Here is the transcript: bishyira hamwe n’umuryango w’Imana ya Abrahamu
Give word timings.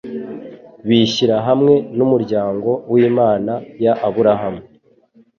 bishyira 0.87 1.35
hamwe 1.47 1.73
n’umuryango 1.97 2.69
w’Imana 2.91 3.53
ya 3.83 3.93
Abrahamu 4.07 4.61